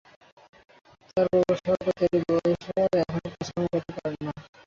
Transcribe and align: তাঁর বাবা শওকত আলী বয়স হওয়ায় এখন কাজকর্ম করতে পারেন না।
তাঁর 1.09 1.27
বাবা 1.31 1.53
শওকত 1.59 1.87
আলী 2.03 2.19
বয়স 2.27 2.61
হওয়ায় 2.67 2.99
এখন 3.01 3.19
কাজকর্ম 3.27 3.65
করতে 3.73 3.91
পারেন 3.95 4.19
না। 4.25 4.31